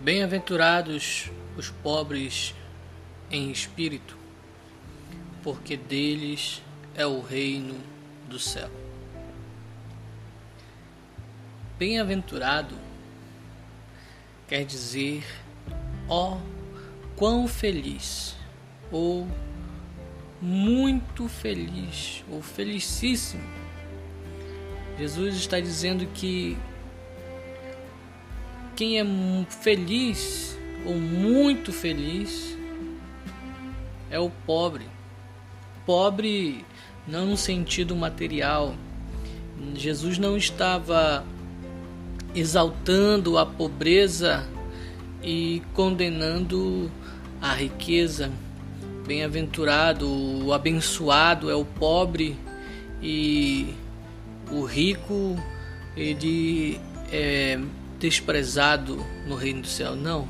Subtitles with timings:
[0.00, 2.54] Bem-aventurados os pobres
[3.30, 4.16] em espírito,
[5.42, 6.62] porque deles
[6.94, 7.74] é o reino
[8.28, 8.70] do céu.
[11.76, 12.76] Bem-aventurado
[14.46, 15.24] quer dizer,
[16.08, 16.38] ó,
[17.16, 18.36] quão feliz,
[18.92, 19.26] ou
[20.40, 23.42] muito feliz, ou felicíssimo.
[24.96, 26.56] Jesus está dizendo que
[28.78, 29.04] quem é
[29.48, 30.56] feliz
[30.86, 32.56] ou muito feliz
[34.08, 34.86] é o pobre.
[35.84, 36.64] Pobre
[37.04, 38.76] não no sentido material.
[39.74, 41.24] Jesus não estava
[42.36, 44.46] exaltando a pobreza
[45.24, 46.88] e condenando
[47.42, 48.30] a riqueza.
[49.04, 52.36] Bem-aventurado, o abençoado é o pobre
[53.02, 53.74] e
[54.52, 55.36] o rico
[55.96, 57.58] ele é
[57.98, 59.96] desprezado no reino do céu.
[59.96, 60.28] Não.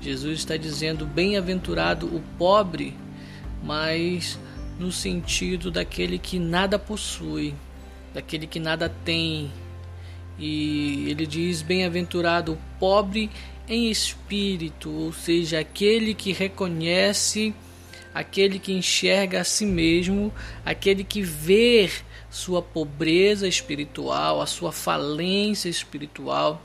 [0.00, 2.96] Jesus está dizendo bem-aventurado o pobre,
[3.62, 4.38] mas
[4.78, 7.54] no sentido daquele que nada possui,
[8.12, 9.52] daquele que nada tem.
[10.38, 13.30] E ele diz bem-aventurado o pobre
[13.68, 17.54] em espírito, ou seja, aquele que reconhece,
[18.12, 20.32] aquele que enxerga a si mesmo,
[20.64, 21.88] aquele que vê
[22.28, 26.60] sua pobreza espiritual, a sua falência espiritual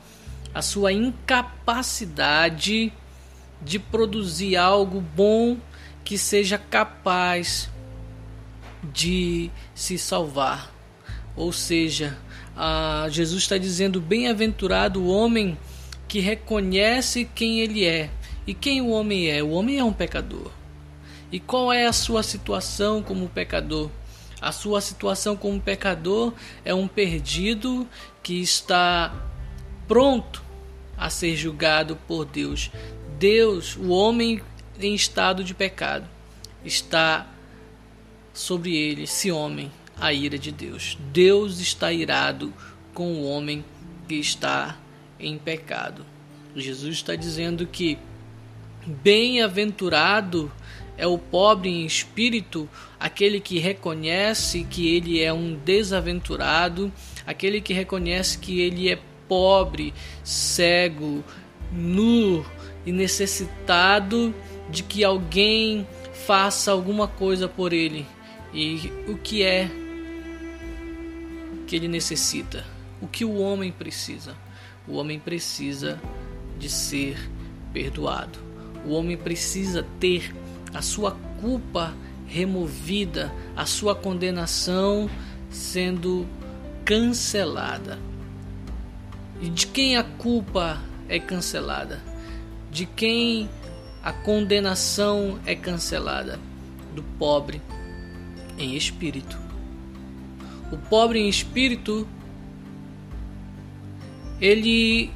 [0.54, 2.92] a sua incapacidade
[3.60, 5.58] de produzir algo bom
[6.04, 7.68] que seja capaz
[8.92, 10.72] de se salvar.
[11.36, 12.16] Ou seja,
[13.10, 15.58] Jesus está dizendo: bem-aventurado o homem
[16.06, 18.10] que reconhece quem ele é.
[18.46, 19.42] E quem o homem é?
[19.42, 20.50] O homem é um pecador.
[21.30, 23.90] E qual é a sua situação como pecador?
[24.40, 26.32] A sua situação como pecador
[26.64, 27.86] é um perdido
[28.22, 29.12] que está
[29.88, 30.44] pronto
[30.96, 32.70] a ser julgado por Deus.
[33.18, 34.40] Deus, o homem
[34.78, 36.06] em estado de pecado,
[36.64, 37.26] está
[38.32, 40.96] sobre ele, esse homem, a ira de Deus.
[41.12, 42.52] Deus está irado
[42.94, 43.64] com o homem
[44.06, 44.78] que está
[45.18, 46.06] em pecado.
[46.54, 47.98] Jesus está dizendo que
[48.86, 50.50] bem-aventurado
[50.96, 52.68] é o pobre em espírito,
[52.98, 56.92] aquele que reconhece que ele é um desaventurado,
[57.26, 59.94] aquele que reconhece que ele é pobre,
[60.24, 61.22] cego,
[61.70, 62.44] nu
[62.84, 64.34] e necessitado
[64.70, 65.86] de que alguém
[66.26, 68.06] faça alguma coisa por ele.
[68.52, 69.70] E o que é
[71.66, 72.64] que ele necessita?
[73.00, 74.34] O que o homem precisa?
[74.86, 76.00] O homem precisa
[76.58, 77.30] de ser
[77.72, 78.38] perdoado.
[78.86, 80.34] O homem precisa ter
[80.72, 81.94] a sua culpa
[82.26, 85.08] removida, a sua condenação
[85.50, 86.26] sendo
[86.84, 87.98] cancelada.
[89.40, 92.02] E de quem a culpa é cancelada?
[92.70, 93.48] De quem
[94.02, 96.40] a condenação é cancelada?
[96.92, 97.62] Do pobre
[98.58, 99.38] em espírito.
[100.72, 102.06] O pobre em espírito
[104.40, 105.10] ele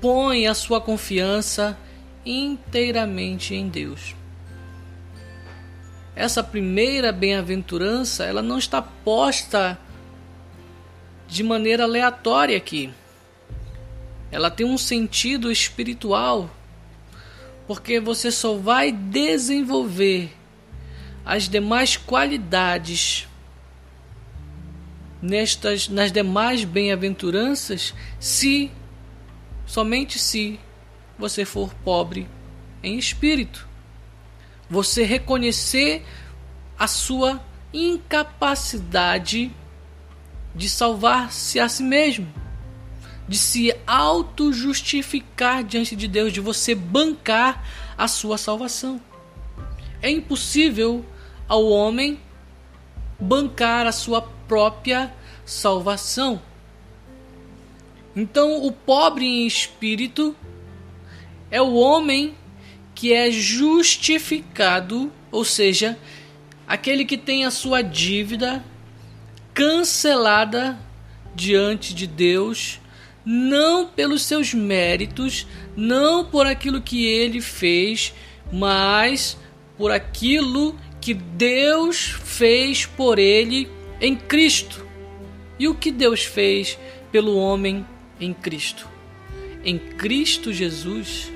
[0.00, 1.78] põe a sua confiança
[2.24, 4.14] inteiramente em Deus.
[6.16, 9.78] Essa primeira bem-aventurança, ela não está posta
[11.28, 12.92] de maneira aleatória aqui
[14.32, 16.50] ela tem um sentido espiritual,
[17.66, 20.32] porque você só vai desenvolver
[21.22, 23.28] as demais qualidades
[25.20, 28.72] nestas nas demais bem-aventuranças se
[29.66, 30.58] somente se
[31.18, 32.26] você for pobre
[32.82, 33.68] em espírito.
[34.68, 36.04] Você reconhecer
[36.78, 37.38] a sua
[37.72, 39.52] incapacidade
[40.54, 42.41] de salvar-se a si mesmo
[43.32, 47.66] de se auto-justificar diante de Deus, de você bancar
[47.96, 49.00] a sua salvação.
[50.02, 51.02] É impossível
[51.48, 52.20] ao homem
[53.18, 55.10] bancar a sua própria
[55.46, 56.42] salvação.
[58.14, 60.36] Então, o pobre em espírito
[61.50, 62.34] é o homem
[62.94, 65.98] que é justificado, ou seja,
[66.68, 68.62] aquele que tem a sua dívida
[69.54, 70.78] cancelada
[71.34, 72.81] diante de Deus
[73.24, 75.46] não pelos seus méritos,
[75.76, 78.12] não por aquilo que ele fez,
[78.52, 79.38] mas
[79.76, 83.68] por aquilo que Deus fez por ele
[84.00, 84.84] em Cristo.
[85.58, 86.78] E o que Deus fez
[87.10, 87.86] pelo homem
[88.20, 88.88] em Cristo?
[89.64, 91.30] Em Cristo Jesus,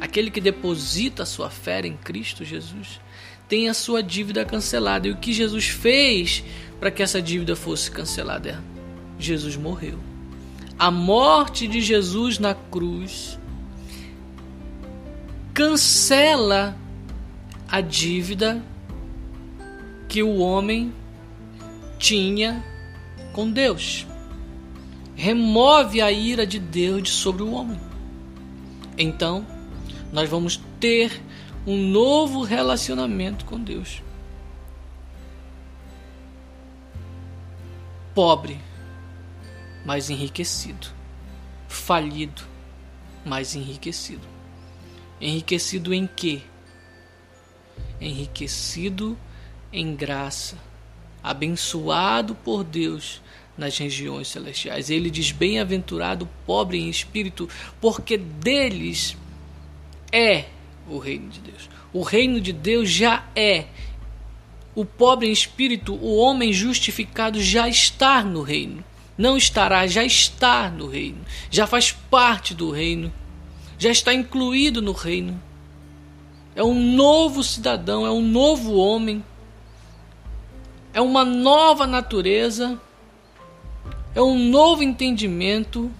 [0.00, 3.00] aquele que deposita a sua fé em Cristo Jesus,
[3.48, 5.08] tem a sua dívida cancelada.
[5.08, 6.44] E o que Jesus fez
[6.78, 8.62] para que essa dívida fosse cancelada?
[9.18, 9.98] Jesus morreu
[10.78, 13.38] a morte de Jesus na cruz
[15.52, 16.76] cancela
[17.66, 18.62] a dívida
[20.08, 20.94] que o homem
[21.98, 22.64] tinha
[23.32, 24.06] com Deus.
[25.16, 27.80] Remove a ira de Deus sobre o homem.
[28.96, 29.44] Então,
[30.12, 31.20] nós vamos ter
[31.66, 34.00] um novo relacionamento com Deus.
[38.14, 38.60] Pobre,
[39.88, 40.88] mas enriquecido.
[41.66, 42.42] Falido,
[43.24, 44.28] mas enriquecido.
[45.18, 46.42] Enriquecido em quê?
[47.98, 49.16] Enriquecido
[49.72, 50.58] em graça,
[51.22, 53.22] abençoado por Deus
[53.56, 54.90] nas regiões celestiais.
[54.90, 57.48] Ele diz: Bem-aventurado pobre em espírito,
[57.80, 59.16] porque deles
[60.12, 60.44] é
[60.86, 61.70] o reino de Deus.
[61.94, 63.64] O reino de Deus já é.
[64.74, 68.84] O pobre em espírito, o homem justificado, já está no reino.
[69.18, 71.18] Não estará, já está no reino.
[71.50, 73.12] Já faz parte do reino.
[73.76, 75.42] Já está incluído no reino.
[76.54, 79.22] É um novo cidadão, é um novo homem.
[80.94, 82.80] É uma nova natureza.
[84.14, 85.90] É um novo entendimento.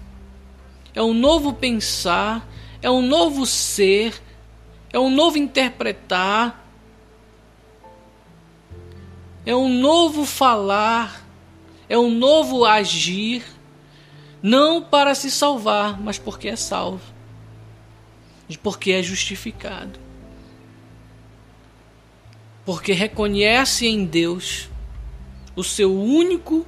[0.95, 2.47] É um novo pensar.
[2.81, 4.21] É um novo ser
[4.91, 6.65] é um novo interpretar,
[9.45, 11.23] é um novo falar,
[11.89, 13.43] é um novo agir,
[14.41, 17.01] não para se salvar, mas porque é salvo,
[18.63, 19.99] porque é justificado,
[22.63, 24.69] porque reconhece em Deus
[25.55, 26.65] o seu único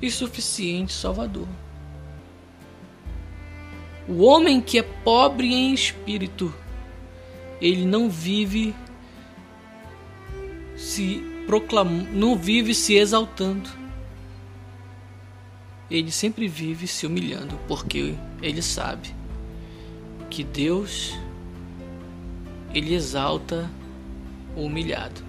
[0.00, 1.48] e suficiente Salvador.
[4.06, 6.54] O homem que é pobre em espírito
[7.60, 8.74] ele não vive
[10.76, 13.68] se proclamando, não vive se exaltando.
[15.90, 19.14] Ele sempre vive se humilhando, porque ele sabe
[20.30, 21.12] que Deus
[22.72, 23.68] ele exalta
[24.56, 25.22] o humilhado,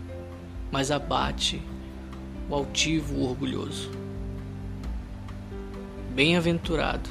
[0.72, 1.62] mas abate
[2.48, 3.90] o altivo, o orgulhoso.
[6.14, 7.10] Bem-aventurado,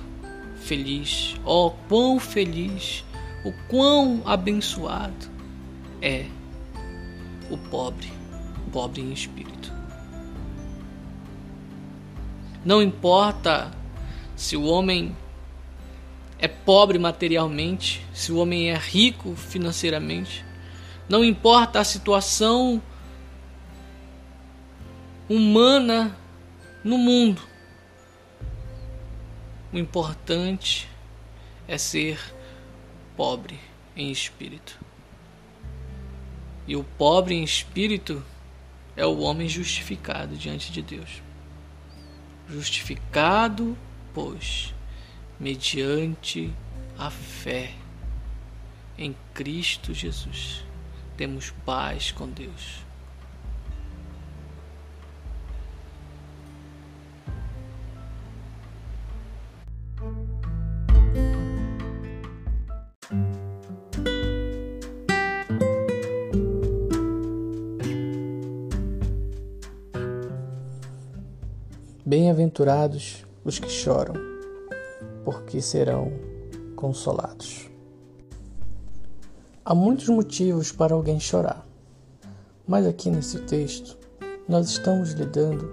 [0.56, 3.05] feliz, ó oh, quão feliz
[3.44, 5.31] o quão abençoado
[6.03, 6.26] é
[7.50, 8.12] o pobre,
[8.70, 9.50] pobre em espírito.
[12.65, 13.71] Não importa
[14.37, 15.17] se o homem
[16.39, 20.45] é pobre materialmente, se o homem é rico financeiramente,
[21.09, 22.83] não importa a situação
[25.29, 26.17] humana
[26.85, 27.43] no mundo.
[29.73, 30.89] O importante
[31.69, 32.19] é ser
[33.17, 33.59] pobre
[33.97, 34.79] em espírito.
[36.67, 38.25] E o pobre em espírito
[38.97, 41.23] é o homem justificado diante de Deus.
[42.50, 43.79] Justificado,
[44.12, 44.75] pois,
[45.38, 46.52] mediante
[46.99, 47.73] a fé
[48.99, 50.64] em Cristo Jesus,
[51.17, 52.90] temos paz com Deus.
[72.61, 74.12] Bem-aventurados os que choram,
[75.25, 76.13] porque serão
[76.77, 77.70] consolados.
[79.65, 81.67] Há muitos motivos para alguém chorar,
[82.69, 83.96] mas aqui nesse texto
[84.46, 85.73] nós estamos lidando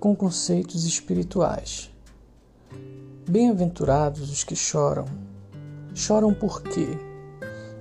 [0.00, 1.90] com conceitos espirituais.
[3.28, 5.04] Bem-aventurados os que choram.
[5.94, 6.88] Choram por quê?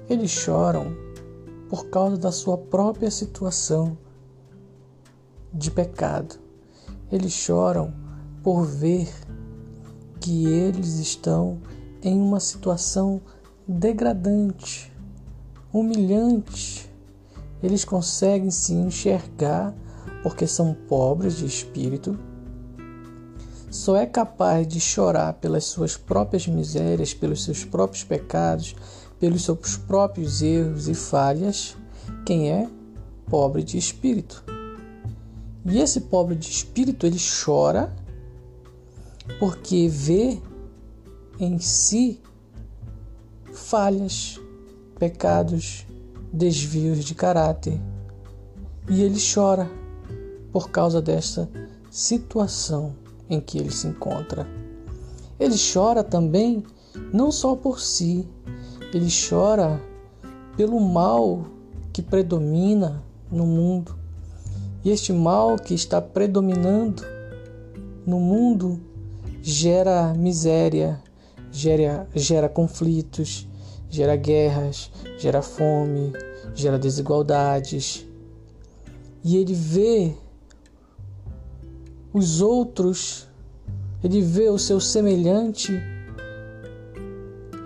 [0.10, 0.94] Eles choram
[1.70, 3.98] por causa da sua própria situação
[5.54, 6.44] de pecado
[7.14, 7.94] eles choram
[8.44, 9.10] por ver
[10.20, 11.60] que eles estão
[12.02, 13.22] em uma situação
[13.68, 14.92] degradante,
[15.72, 16.90] humilhante.
[17.62, 19.74] Eles conseguem se enxergar
[20.22, 22.20] porque são pobres de espírito.
[23.72, 28.76] Só é capaz de chorar pelas suas próprias misérias, pelos seus próprios pecados,
[29.20, 31.76] pelos seus próprios erros e falhas
[32.26, 32.70] quem é
[33.30, 34.44] pobre de espírito.
[35.66, 37.94] E esse pobre de espírito, ele chora
[39.40, 40.42] porque vê
[41.40, 42.22] em si
[43.52, 44.40] falhas,
[44.98, 45.86] pecados,
[46.32, 47.80] desvios de caráter.
[48.90, 49.70] E ele chora
[50.52, 51.50] por causa desta
[51.90, 52.96] situação
[53.30, 54.48] em que ele se encontra.
[55.40, 56.64] Ele chora também
[57.12, 58.28] não só por si,
[58.94, 59.82] ele chora
[60.56, 61.46] pelo mal
[61.92, 63.96] que predomina no mundo.
[64.84, 67.04] E este mal que está predominando
[68.06, 68.80] no mundo
[69.46, 71.02] gera miséria,
[71.52, 73.46] gera, gera conflitos,
[73.90, 76.14] gera guerras, gera fome,
[76.56, 78.08] gera desigualdades.
[79.22, 80.14] E ele vê
[82.14, 83.28] os outros,
[84.02, 85.74] ele vê o seu semelhante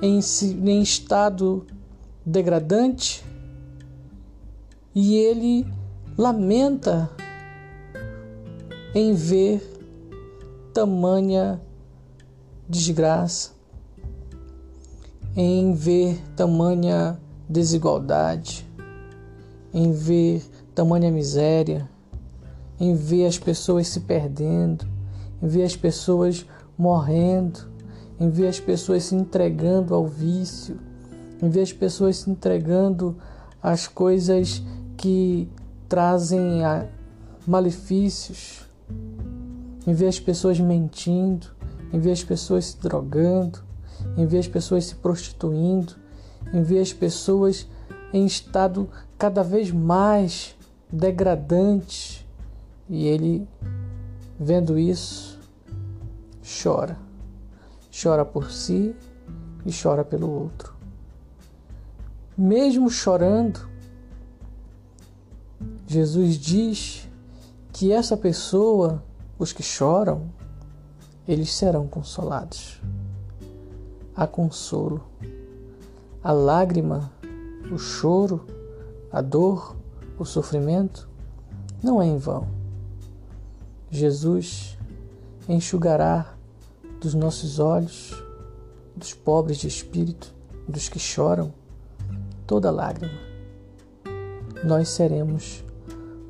[0.02, 1.66] em, em estado
[2.26, 3.24] degradante
[4.96, 5.68] e ele
[6.18, 7.10] lamenta
[8.96, 9.62] em ver
[10.74, 11.62] tamanha
[12.70, 13.52] desgraça,
[15.36, 18.68] em ver tamanha desigualdade,
[19.74, 20.44] em ver
[20.74, 21.90] tamanha miséria,
[22.80, 24.86] em ver as pessoas se perdendo,
[25.42, 26.46] em ver as pessoas
[26.78, 27.60] morrendo,
[28.20, 30.80] em ver as pessoas se entregando ao vício,
[31.42, 33.16] em ver as pessoas se entregando
[33.62, 34.62] às coisas
[34.98, 35.48] que
[35.88, 36.62] trazem
[37.46, 38.68] malefícios,
[39.86, 41.57] em ver as pessoas mentindo,
[41.91, 43.60] em ver as pessoas se drogando,
[44.15, 45.96] em ver as pessoas se prostituindo,
[46.53, 47.67] em ver as pessoas
[48.13, 50.56] em estado cada vez mais
[50.91, 52.25] degradante.
[52.89, 53.48] E ele,
[54.39, 55.39] vendo isso,
[56.63, 56.98] chora.
[57.91, 58.96] Chora por si
[59.65, 60.74] e chora pelo outro.
[62.38, 63.67] Mesmo chorando,
[65.88, 67.10] Jesus diz
[67.74, 69.03] que essa pessoa,
[69.39, 70.29] os que choram,
[71.28, 72.82] eles serão consolados.
[74.16, 75.04] Há consolo.
[76.24, 77.12] A lágrima,
[77.72, 78.46] o choro,
[79.12, 79.76] a dor,
[80.18, 81.08] o sofrimento
[81.84, 82.48] não é em vão.
[83.90, 84.78] Jesus
[85.48, 86.34] enxugará
[87.00, 88.14] dos nossos olhos,
[88.96, 90.34] dos pobres de espírito,
[90.68, 91.54] dos que choram,
[92.46, 93.20] toda lágrima.
[94.64, 95.64] Nós seremos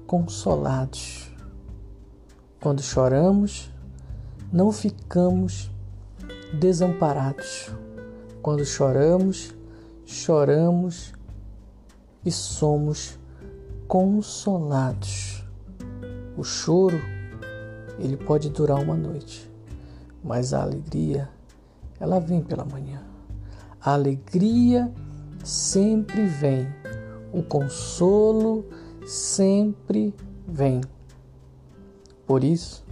[0.05, 1.31] consolados.
[2.59, 3.71] Quando choramos,
[4.51, 5.69] não ficamos
[6.53, 7.71] desamparados.
[8.41, 9.53] Quando choramos,
[10.05, 11.13] choramos
[12.25, 13.19] e somos
[13.87, 15.43] consolados.
[16.37, 16.99] O choro,
[17.99, 19.51] ele pode durar uma noite,
[20.23, 21.29] mas a alegria,
[21.99, 23.01] ela vem pela manhã.
[23.81, 24.91] A alegria
[25.43, 26.67] sempre vem,
[27.33, 28.65] o consolo
[29.05, 30.13] sempre
[30.47, 30.81] vem.
[32.25, 32.83] Por isso,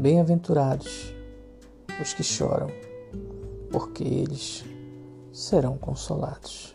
[0.00, 1.14] bem-aventurados
[2.00, 2.68] os que choram,
[3.70, 4.64] porque eles
[5.30, 6.72] serão consolados.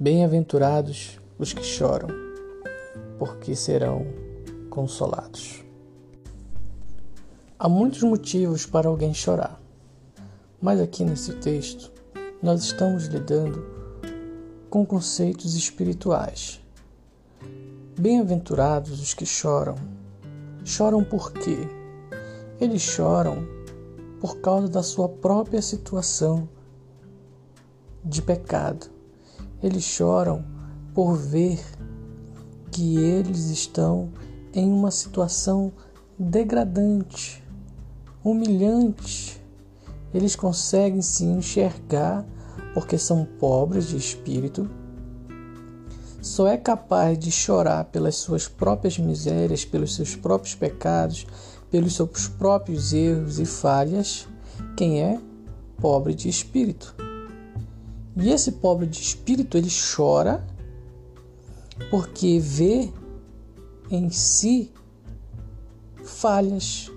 [0.00, 2.08] Bem-aventurados os que choram,
[3.20, 4.04] porque serão
[4.68, 5.69] consolados.
[7.62, 9.60] Há muitos motivos para alguém chorar,
[10.62, 11.92] mas aqui nesse texto
[12.42, 13.62] nós estamos lidando
[14.70, 16.58] com conceitos espirituais.
[17.98, 19.74] Bem-aventurados os que choram.
[20.64, 21.68] Choram por quê?
[22.58, 23.46] Eles choram
[24.18, 26.48] por causa da sua própria situação
[28.02, 28.90] de pecado
[29.62, 30.44] eles choram
[30.94, 31.60] por ver
[32.70, 34.10] que eles estão
[34.54, 35.72] em uma situação
[36.18, 37.39] degradante,
[38.24, 39.40] humilhante.
[40.12, 42.24] Eles conseguem se enxergar
[42.74, 44.68] porque são pobres de espírito.
[46.20, 51.26] Só é capaz de chorar pelas suas próprias misérias, pelos seus próprios pecados,
[51.70, 54.28] pelos seus próprios erros e falhas
[54.76, 55.18] quem é
[55.80, 56.94] pobre de espírito.
[58.16, 60.44] E esse pobre de espírito, ele chora
[61.90, 62.92] porque vê
[63.90, 64.70] em si
[66.04, 66.90] falhas,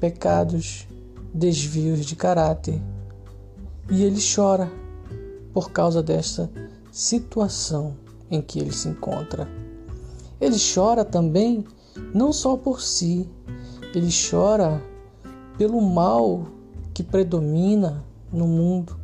[0.00, 0.88] pecados,
[1.32, 2.80] desvios de caráter.
[3.90, 4.70] E ele chora
[5.52, 6.50] por causa dessa
[6.90, 7.96] situação
[8.30, 9.48] em que ele se encontra.
[10.40, 11.64] Ele chora também
[12.14, 13.28] não só por si,
[13.94, 14.82] ele chora
[15.58, 16.46] pelo mal
[16.94, 18.98] que predomina no mundo.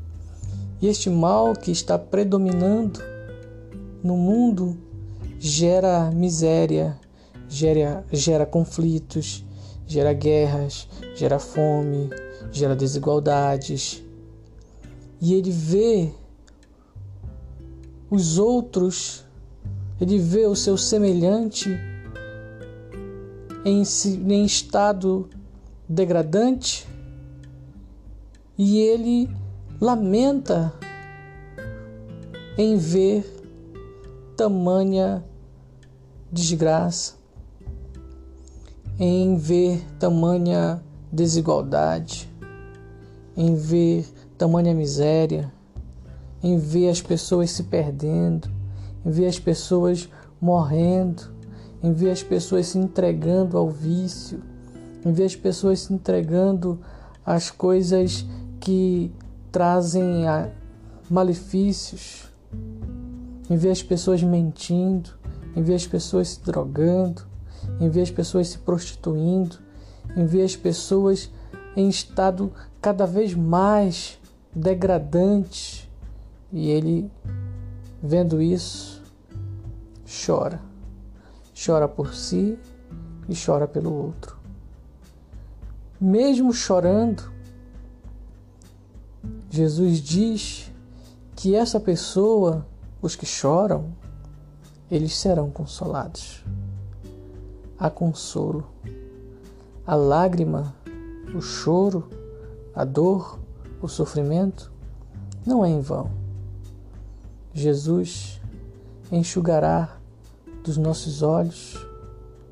[0.80, 3.00] E este mal que está predominando
[4.02, 4.76] no mundo
[5.38, 6.98] gera miséria,
[7.48, 9.45] gera, gera conflitos,
[9.86, 12.10] gera guerras, gera fome,
[12.50, 14.02] gera desigualdades.
[15.20, 16.10] E ele vê
[18.10, 19.24] os outros,
[20.00, 21.70] ele vê o seu semelhante
[23.64, 23.82] em,
[24.32, 25.28] em estado
[25.88, 26.86] degradante
[28.58, 29.28] e ele
[29.80, 30.72] lamenta
[32.56, 33.24] em ver
[34.36, 35.24] tamanha
[36.32, 37.15] desgraça,
[38.98, 42.30] em ver tamanha desigualdade,
[43.36, 44.06] em ver
[44.38, 45.52] tamanha miséria,
[46.42, 48.48] em ver as pessoas se perdendo,
[49.04, 50.08] em ver as pessoas
[50.40, 51.24] morrendo,
[51.82, 54.42] em ver as pessoas se entregando ao vício,
[55.04, 56.80] em ver as pessoas se entregando
[57.24, 58.24] às coisas
[58.58, 59.12] que
[59.52, 60.24] trazem
[61.10, 62.32] malefícios,
[63.50, 65.10] em ver as pessoas mentindo,
[65.54, 67.35] em ver as pessoas se drogando,
[67.80, 69.58] em ver as pessoas se prostituindo,
[70.16, 71.30] em ver as pessoas
[71.76, 74.18] em estado cada vez mais
[74.54, 75.90] degradante.
[76.52, 77.10] E ele,
[78.02, 79.02] vendo isso,
[80.24, 80.60] chora.
[81.54, 82.58] Chora por si
[83.28, 84.36] e chora pelo outro.
[86.00, 87.32] Mesmo chorando,
[89.50, 90.70] Jesus diz
[91.34, 92.66] que essa pessoa,
[93.00, 93.94] os que choram,
[94.90, 96.44] eles serão consolados.
[97.78, 98.66] Há consolo.
[99.86, 100.74] A lágrima,
[101.34, 102.08] o choro,
[102.74, 103.38] a dor,
[103.80, 104.72] o sofrimento
[105.46, 106.10] não é em vão.
[107.52, 108.40] Jesus
[109.12, 109.98] enxugará
[110.64, 111.76] dos nossos olhos,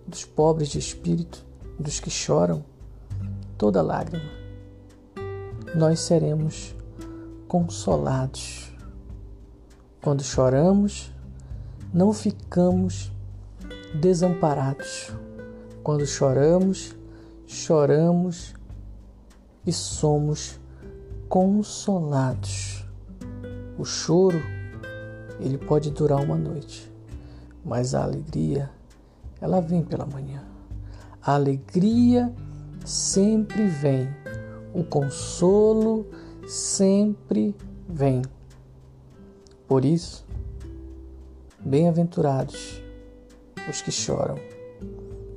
[0.07, 1.45] dos pobres de espírito,
[1.79, 2.65] dos que choram,
[3.59, 4.31] toda lágrima.
[5.75, 6.75] Nós seremos
[7.49, 8.73] consolados.
[10.03, 11.11] Quando choramos,
[11.93, 13.11] não ficamos
[13.95, 15.13] desamparados.
[15.83, 16.95] Quando choramos,
[17.47, 18.55] choramos
[19.67, 20.59] e somos
[21.29, 22.85] consolados.
[23.79, 24.41] O choro,
[25.41, 26.91] ele pode durar uma noite,
[27.65, 28.71] mas a alegria,
[29.41, 30.43] ela vem pela manhã.
[31.23, 32.33] A alegria
[32.85, 34.09] sempre vem.
[34.73, 36.07] O consolo
[36.47, 37.55] sempre
[37.89, 38.23] vem.
[39.67, 40.27] Por isso,
[41.61, 42.84] bem-aventurados
[43.69, 44.37] os que choram,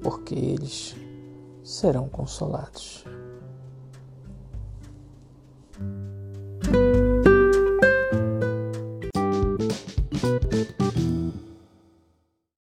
[0.02, 0.96] porque eles
[1.64, 3.04] serão consolados.